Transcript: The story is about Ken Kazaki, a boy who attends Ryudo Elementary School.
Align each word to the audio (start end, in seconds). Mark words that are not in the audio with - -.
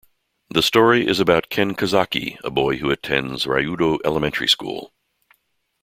The 0.49 0.63
story 0.63 1.07
is 1.07 1.19
about 1.19 1.49
Ken 1.49 1.75
Kazaki, 1.75 2.35
a 2.43 2.49
boy 2.49 2.77
who 2.77 2.89
attends 2.89 3.45
Ryudo 3.45 3.99
Elementary 4.03 4.47
School. 4.47 4.91